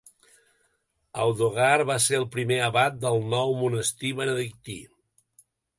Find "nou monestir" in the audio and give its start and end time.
3.39-4.15